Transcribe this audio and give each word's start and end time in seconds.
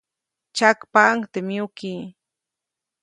Tsyakpaʼuŋ 0.55 1.17
teʼ 1.31 1.45
myuki. 1.47 1.93